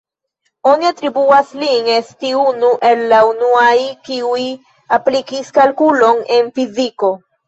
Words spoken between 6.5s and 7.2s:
fiziko.